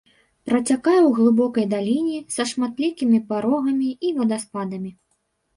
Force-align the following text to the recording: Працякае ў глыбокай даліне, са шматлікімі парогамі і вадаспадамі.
Працякае 0.49 1.01
ў 1.03 1.09
глыбокай 1.19 1.65
даліне, 1.75 2.15
са 2.37 2.43
шматлікімі 2.53 3.19
парогамі 3.29 3.89
і 4.09 4.15
вадаспадамі. 4.17 4.91